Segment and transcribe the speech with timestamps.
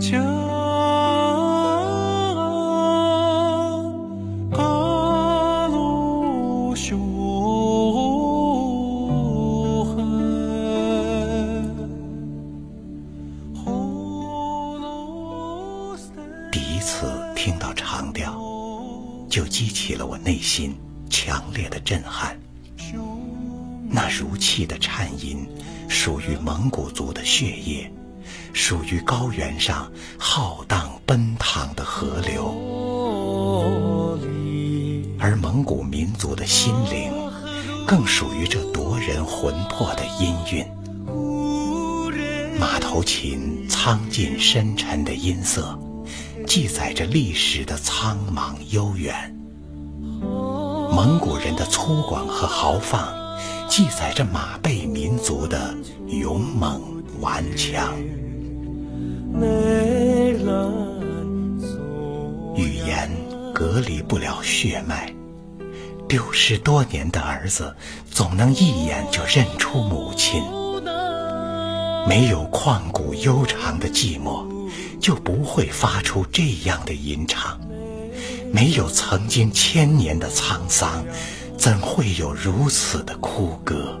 [0.00, 0.16] 这
[16.50, 18.40] 第一次听到长调，
[19.28, 20.74] 就激起了我内心
[21.10, 22.38] 强烈的震撼。
[23.90, 25.46] 那如泣的颤音，
[25.88, 27.92] 属于蒙古族的血液。
[28.52, 32.44] 属于高原上浩荡奔腾的河流，
[35.18, 37.12] 而蒙古民族的心灵，
[37.86, 40.66] 更属于这夺人魂魄的音韵。
[42.58, 45.78] 马头琴苍劲深沉的音色，
[46.46, 49.34] 记载着历史的苍茫悠远。
[50.90, 53.16] 蒙古人的粗犷和豪放。
[53.68, 56.80] 记载着马背民族的勇猛
[57.20, 57.94] 顽强。
[63.78, 65.14] 隔离不了血脉，
[66.08, 67.76] 丢失多年的儿子
[68.10, 70.42] 总能一眼就认出母亲。
[72.08, 74.44] 没有旷古悠长的寂寞，
[75.00, 77.56] 就不会发出这样的吟唱；
[78.52, 81.04] 没有曾经千年的沧桑。
[81.56, 84.00] 怎会有如此的哭歌？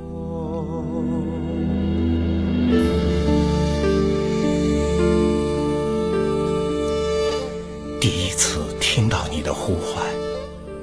[8.38, 10.06] 次听到你的呼唤，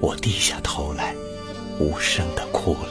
[0.02, 1.16] 我低下头来，
[1.80, 2.90] 无声的哭了。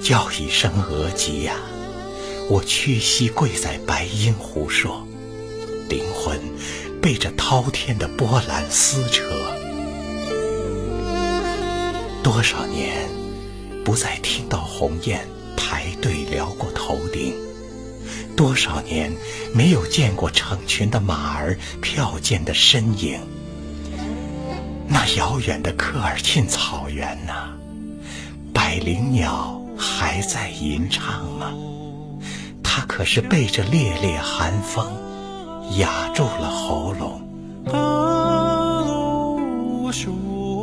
[0.00, 1.56] 叫一声额吉呀，
[2.48, 5.06] 我屈膝跪在白鹰湖说，
[5.90, 6.40] 灵魂
[7.02, 9.24] 被这滔天的波澜撕扯。
[12.22, 13.10] 多少年
[13.84, 17.34] 不再听到鸿雁排队撩过头顶，
[18.42, 19.12] 多少年
[19.54, 23.20] 没有见过成群的马儿飘溅的身影。
[24.88, 27.50] 那遥远的科尔沁草原呐，
[28.52, 31.52] 百灵鸟还在吟唱吗？
[32.64, 34.92] 它可是被这烈烈寒风，
[35.78, 37.22] 哑住了喉咙。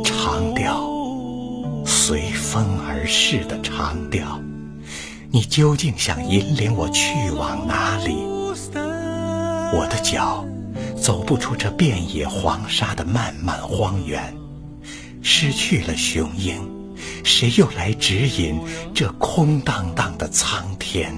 [0.04, 0.86] 长调。
[1.86, 4.38] 随风而逝的长调，
[5.32, 8.16] 你究竟想引领我去往哪里？
[9.72, 10.44] 我的脚
[11.00, 14.34] 走不出这遍野黄沙的漫漫荒原，
[15.22, 16.56] 失去了雄鹰，
[17.22, 18.58] 谁又来指引
[18.92, 21.14] 这空荡荡的苍天？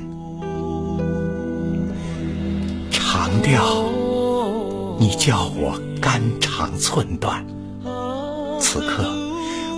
[2.90, 3.90] 长调，
[4.98, 7.42] 你叫我肝肠寸断，
[8.60, 9.10] 此刻。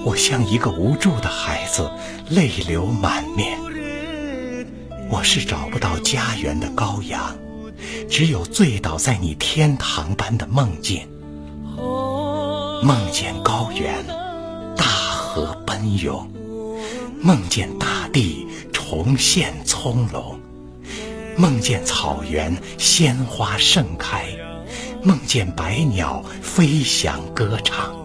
[0.04, 1.88] 我像一个无助的孩子，
[2.30, 3.58] 泪流满面。
[5.14, 7.32] 我是找不到家园的羔羊，
[8.10, 11.06] 只有醉倒在你天堂般的梦境。
[12.82, 14.04] 梦见高原，
[14.76, 16.26] 大河奔涌；
[17.22, 20.34] 梦见大地重现葱茏；
[21.36, 24.24] 梦见草原鲜花盛开；
[25.00, 28.03] 梦见百鸟飞翔歌唱。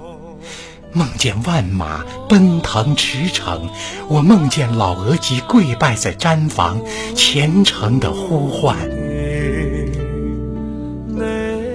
[0.91, 3.69] 梦见万马奔腾驰骋，
[4.07, 6.81] 我梦见老额吉跪拜在毡房，
[7.15, 8.75] 虔诚的呼唤。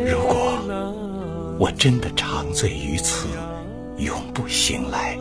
[0.05, 0.59] 如果
[1.59, 3.29] 我真的长醉于此，
[3.99, 5.17] 永不醒来，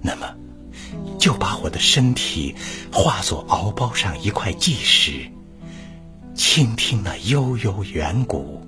[0.00, 0.26] 那么
[1.18, 2.54] 就把我的身体
[2.92, 5.26] 化作敖包上一块纪石，
[6.34, 8.64] 倾听那悠悠远古、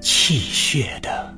[0.00, 1.32] 泣血的。